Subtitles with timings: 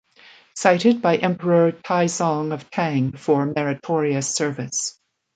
[0.55, 4.99] Cited by Emperor Taizong of Tang for meritorious service